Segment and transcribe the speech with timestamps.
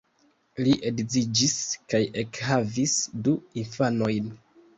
[0.67, 1.53] Li edziĝis
[1.93, 2.97] kaj ekhavis
[3.29, 4.35] du infanojn.